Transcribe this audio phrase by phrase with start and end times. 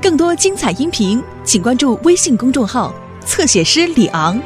[0.00, 2.92] 更多精彩音频，请关注微信公众号
[3.24, 4.40] “侧写师李昂”。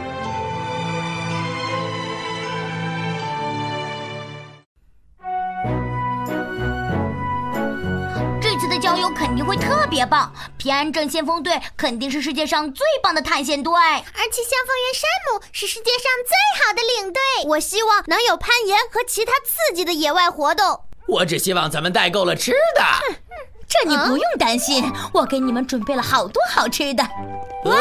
[8.39, 13.73] 这次的郊游肯定会特别棒，平安镇先锋队肯定是世界上最棒的探险队。
[13.73, 17.21] 而且消防员山姆是世界上最好的领队。
[17.47, 20.81] 我希望能有攀岩和其他刺激的野外活动。
[21.09, 22.83] 我只希望咱们带够了吃的。
[23.69, 27.03] 这你不用担心，我给你们准备了好多好吃的。
[27.65, 27.75] 哇！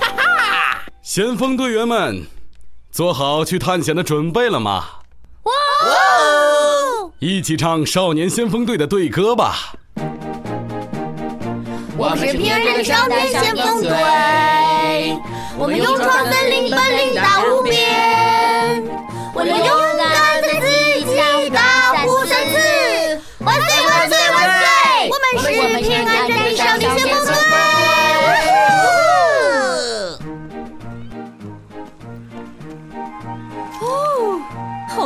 [0.00, 0.82] 哈哈！
[1.02, 2.26] 先锋队员们，
[2.92, 4.84] 做好去探险的准备了吗？
[5.44, 5.52] 哇！
[7.18, 9.72] 一起唱少年先锋队的队歌吧。
[11.96, 15.16] 我们是平安镇少年先锋队，
[15.56, 16.65] 我们勇闯森林，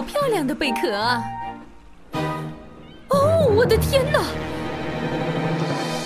[0.01, 1.23] 好漂亮的贝壳啊！
[3.11, 4.19] 哦，我的天哪！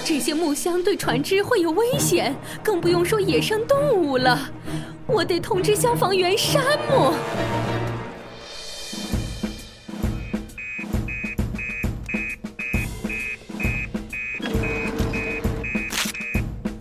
[0.04, 4.50] 这些木箱对船只会有危险，更不用说野生动物了。
[5.06, 7.14] 我得通知消防员山姆。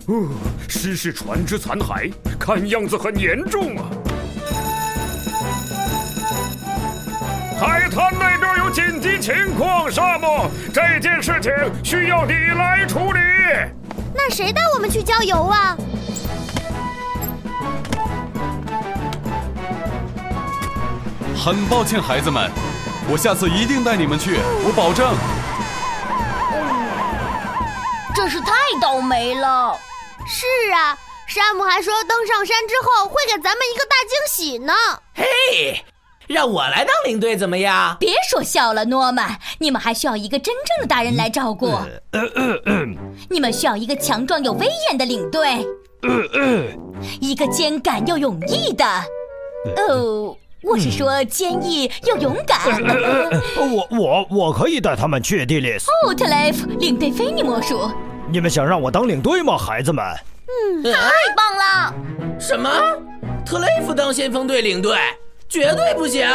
[0.08, 0.28] 哦，
[0.66, 3.88] 失事船只残骸，看样子很严重啊！
[7.84, 11.52] 海滩那边有紧急情况，沙漠，这件事情
[11.84, 13.20] 需要你来处理。
[14.14, 15.76] 那谁带我们去郊游啊？
[21.36, 22.50] 很抱歉，孩子们，
[23.06, 25.14] 我下次一定带你们去，我保证。
[28.16, 29.78] 真是太倒霉了。
[30.26, 34.72] 是啊，山姆还说登上山之后会给咱们一个大惊喜呢。
[35.12, 35.84] 嘿，
[36.26, 37.96] 让我来当领队怎么样？
[38.00, 41.70] 别说笑了，诺曼，你们还需要一个真正的大人来照顾。
[43.28, 45.66] 你们需要一个强壮有威严的领队，
[47.20, 48.84] 一个坚敢又勇毅的。
[49.76, 52.58] 哦，我是说坚毅又勇敢。
[53.56, 55.90] 我我我可以带他们去，地里斯。
[56.06, 57.90] 哦，特雷弗，领队非你莫属。
[58.30, 60.04] 你们想让我当领队吗，孩子们？
[60.46, 61.94] 嗯，太棒了！
[62.38, 62.70] 什么？
[63.44, 64.96] 特雷弗当先锋队领队？
[65.48, 66.26] 绝对不行！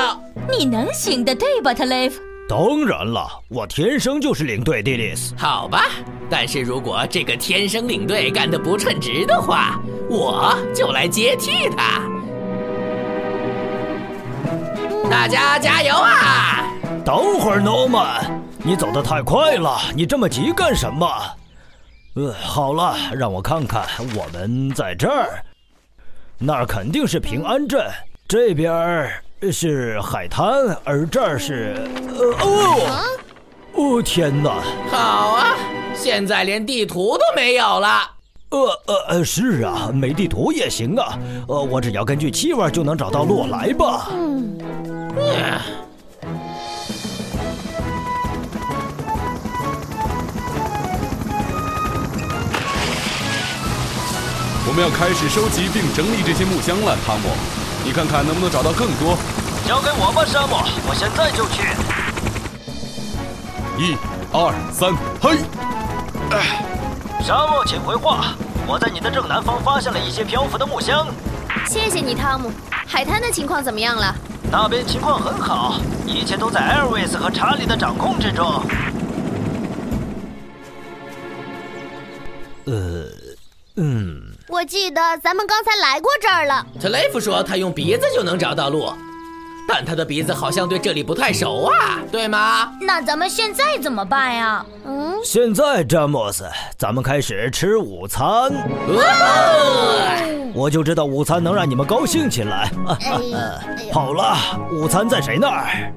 [0.49, 2.21] 你能行的，对吧，特雷弗？
[2.47, 5.35] 当然了，我天生就是领队，迪丽斯。
[5.37, 5.85] 好吧，
[6.29, 12.01] 但是如果这个天生领队干得不称职的话，我就来接替他。
[15.09, 16.63] 大家加油啊！
[17.03, 21.07] 等会儿，诺曼，你走得太快了，你这么急干什么？
[22.15, 25.43] 呃，好了，让我看看，我们在这儿，
[26.37, 27.85] 那儿肯定是平安镇，
[28.29, 29.09] 这边
[29.51, 30.53] 是海滩，
[30.83, 31.73] 而这儿是……
[32.15, 33.17] 呃哦，
[33.73, 34.61] 哦天哪！
[34.91, 35.57] 好啊，
[35.95, 38.11] 现在连地图都没有了。
[38.49, 41.17] 呃呃呃，是啊，没地图也行啊。
[41.47, 44.09] 呃，我只要根据气味就能找到路，来吧。
[44.11, 44.59] 嗯。
[54.67, 57.29] 我们要开始收集并整理这些木箱了，汤姆，
[57.83, 59.17] 你看看能不能找到更多？
[59.67, 61.63] 交给我吧，沙漠，我现在就去。
[63.77, 63.95] 一、
[64.31, 65.39] 二、三，嘿！
[67.23, 68.35] 沙漠，请回话。
[68.67, 71.07] 我在你的正南方发现了一些漂浮的木箱。
[71.67, 72.51] 谢谢你，汤姆。
[72.71, 74.15] 海滩的情况怎么样了？
[74.51, 78.63] 那边情况很好，一切都在艾尔维斯和查理的掌控之中。
[82.65, 83.05] 呃，
[83.79, 84.21] 嗯。
[84.47, 86.65] 我记得咱们刚才来过这儿了。
[86.81, 88.91] 特雷弗说他用鼻子就能找到路，
[89.67, 92.71] 但他的鼻子好像对这里不太熟啊，对吗？
[92.81, 94.65] 那咱们现在怎么办呀？
[94.85, 98.51] 嗯，现在詹姆斯，咱们开始吃午餐。
[100.55, 102.71] 我就知道午餐能让你们高兴起来。
[103.93, 104.35] 好了，
[104.71, 105.93] 午餐在谁那儿？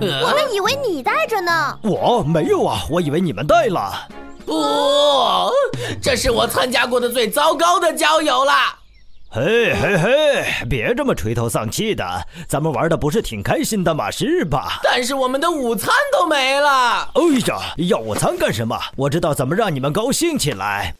[0.00, 1.76] 我们以为你带着呢。
[1.82, 3.92] 我没有啊，我以为你们带了。
[4.48, 5.52] 不，
[6.00, 8.52] 这是我参加过的最糟糕的郊游了。
[9.30, 12.02] 嘿嘿嘿，别这么垂头丧气的，
[12.48, 14.10] 咱们玩的不是挺开心的吗？
[14.10, 14.80] 是吧？
[14.82, 17.10] 但是我们的午餐都没了。
[17.14, 18.74] 哎呀，要午餐干什么？
[18.96, 20.94] 我知道怎么让你们高兴起来。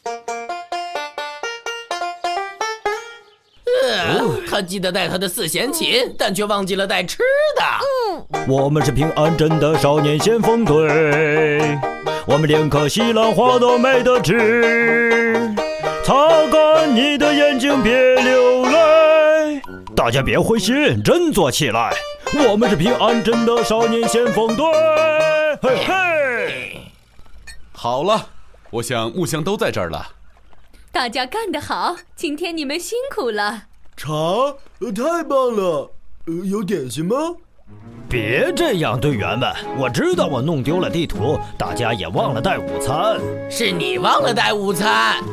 [3.83, 7.17] 呃，他记得带他的四弦琴，但却忘记了带吃
[7.57, 7.63] 的。
[8.37, 11.79] 嗯，我们是平安镇的少年先锋队。
[12.29, 15.51] 我们连颗西兰花都没得吃。
[16.05, 17.91] 擦干你的眼睛，别
[18.21, 19.59] 流泪。
[19.95, 21.91] 大家别灰心，振作起来。
[22.47, 24.63] 我们是平安镇的少年先锋队。
[25.59, 26.81] 嘿嘿。
[27.71, 28.29] 好了，
[28.69, 30.11] 我想木箱都在这儿了。
[30.91, 33.63] 大家干得好，今天你们辛苦了。
[33.97, 34.13] 茶，
[34.95, 35.91] 太棒了。
[36.45, 37.15] 有点心吗？
[38.09, 39.47] 别这样，队员们！
[39.77, 43.19] 我知道我弄丢了地图，大家也忘了带午餐。
[43.51, 45.23] 是你忘了带午餐，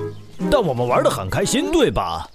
[0.50, 2.28] 但我们玩得很开心，对吧？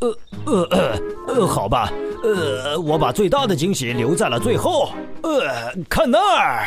[0.00, 0.08] 呃，
[0.46, 1.92] 呃呃呃，好吧，
[2.22, 4.90] 呃，我把最大的惊喜留在了最后。
[5.22, 6.64] 呃，看那儿！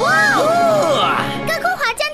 [0.00, 2.08] 哇，高空滑降！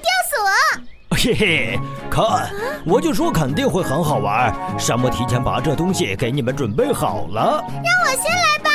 [1.20, 2.48] 嘿嘿，看，
[2.86, 4.54] 我就说肯定会很好玩。
[4.78, 7.60] 山姆提前把这东西给你们准备好了。
[7.68, 8.70] 让我先来吧！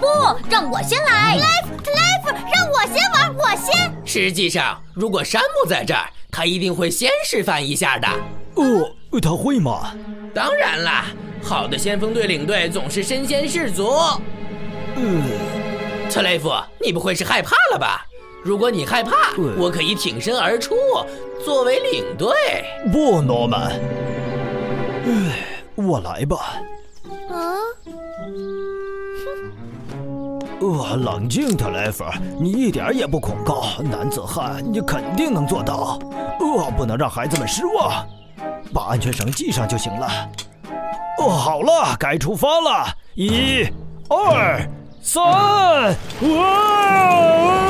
[0.00, 0.06] 不，
[0.50, 1.36] 让我先来。
[1.36, 3.92] Cliff，Cliff，让我先玩，我先。
[4.06, 8.08] 实际上，如果山姆在这儿，他一定会先示范一下的。
[8.54, 8.90] 哦，
[9.20, 9.92] 他会吗？
[10.34, 11.04] 当然啦，
[11.42, 13.92] 好的先锋队领队总是身先士卒。
[14.96, 15.22] 嗯，
[16.10, 16.50] 特雷弗，
[16.82, 18.06] 你不会是害怕了吧？
[18.44, 20.74] 如果你害怕，我可以挺身而出，
[21.42, 22.28] 作为领队。
[22.92, 23.72] 不，诺曼，
[25.06, 25.38] 唉，
[25.74, 26.60] 我来吧。
[27.30, 27.56] 啊？
[30.60, 32.04] 呃，冷静，特雷弗，
[32.38, 35.98] 你一点也不恐高，男子汉，你肯定能做到。
[36.38, 38.06] 呃，不能让孩子们失望，
[38.72, 40.06] 把安全绳系上就行了。
[41.18, 43.66] 哦，好了，该出发了，一、
[44.08, 44.60] 二、
[45.02, 47.63] 三，哇！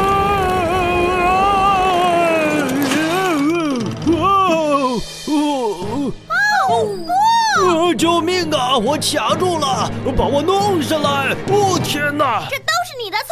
[7.94, 8.76] 救命啊！
[8.76, 11.34] 我卡住了，把我弄上来！
[11.48, 12.46] 哦天哪！
[12.50, 13.26] 这都是你的错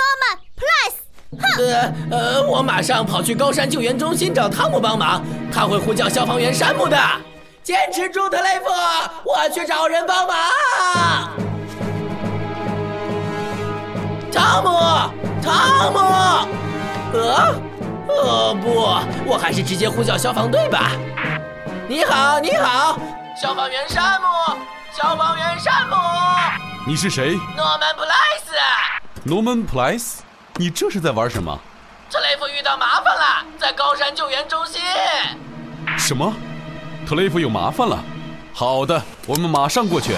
[0.00, 0.94] ，Norman Price。
[1.40, 1.42] 哼！
[1.58, 5.22] 呃呃，我马上跑去高山救援中心找汤姆帮忙，
[5.52, 6.96] 他会呼叫消防员山姆的。
[7.62, 8.66] 坚持住，特雷弗，
[9.24, 10.36] 我去找人帮忙。
[14.30, 14.70] 汤姆，
[15.42, 15.98] 汤姆！
[17.14, 17.54] 呃，
[18.08, 18.68] 呃不，
[19.26, 20.92] 我还是直接呼叫消防队吧。
[21.88, 22.98] 你好，你好。
[23.36, 24.26] 消防员山姆，
[24.92, 25.96] 消防员山姆，
[26.86, 27.34] 你是谁？
[27.56, 28.14] 诺曼普莱
[28.44, 28.52] 斯。
[29.24, 30.22] 诺曼普莱斯，
[30.54, 31.58] 你这是在玩什么？
[32.08, 34.80] 特雷弗遇到麻烦了，在高山救援中心。
[35.98, 36.32] 什么？
[37.08, 37.98] 特雷弗有麻烦了？
[38.52, 40.14] 好的，我们马上过去。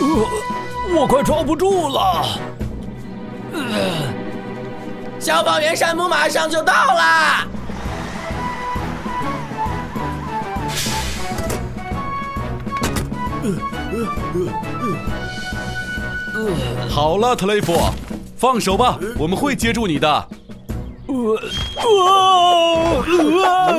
[0.00, 2.24] 呃，我快抓不住了。
[5.26, 5.36] 呃。
[5.36, 7.44] 消防员山姆马上就到啦。
[16.88, 17.76] 好了，特雷弗，
[18.36, 20.08] 放手吧，我们会接住你的。
[21.08, 21.14] 呃，
[21.84, 22.92] 哇，
[23.42, 23.72] 哇，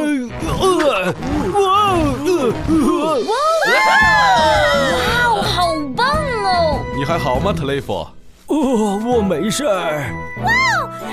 [5.43, 6.07] 好棒
[6.43, 6.81] 哦！
[6.95, 8.05] 你还好吗，特雷弗？
[8.47, 10.11] 哦，我没事儿。
[10.43, 10.51] 哇，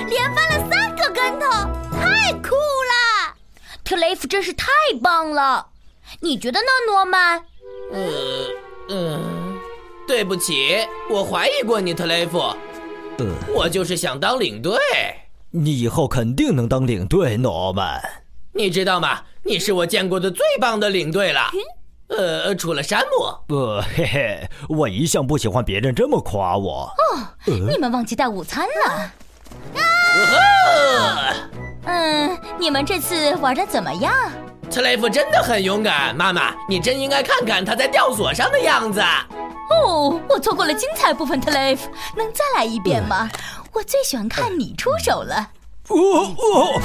[0.07, 1.47] 连翻了三个跟头，
[1.91, 3.35] 太酷了！
[3.83, 4.67] 特雷弗真是太
[5.01, 5.67] 棒了，
[6.19, 7.37] 你觉得呢，诺曼？
[7.91, 8.47] 呃，
[8.89, 9.59] 嗯，
[10.07, 10.77] 对不起，
[11.09, 12.39] 我怀疑过你，特雷弗。
[13.17, 14.73] 呃，我就是想当领队。
[15.51, 18.01] 你以后肯定能当领队，诺曼。
[18.53, 19.21] 你知道吗？
[19.43, 21.51] 你是我见过的最棒的领队了。
[22.07, 26.91] 呃，除了山姆，呃，嘿嘿，我一向不喜欢别人这么夸我。
[27.13, 29.11] 哦，你们忘记带午餐了。
[31.85, 34.13] 嗯，你们这次玩的怎么样？
[34.71, 38.99] 特雷弗真的很勇敢，妈妈，你真应该看看他在吊索上的样子。
[39.69, 43.29] 哦，我错过了精彩部分，特雷弗，能再来一遍吗？
[43.73, 45.49] 我最喜欢看你出手了。
[45.89, 46.79] 哦哦。